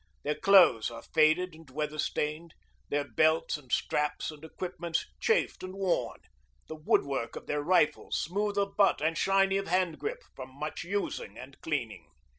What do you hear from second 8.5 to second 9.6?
of butt and shiny